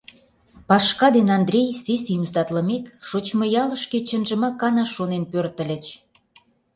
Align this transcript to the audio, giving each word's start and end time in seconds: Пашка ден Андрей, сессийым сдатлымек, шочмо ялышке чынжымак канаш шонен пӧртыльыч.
Пашка 0.67 1.07
ден 1.15 1.29
Андрей, 1.39 1.67
сессийым 1.83 2.23
сдатлымек, 2.29 2.85
шочмо 3.07 3.45
ялышке 3.63 3.99
чынжымак 4.07 4.55
канаш 4.61 4.89
шонен 4.95 5.23
пӧртыльыч. 5.31 5.85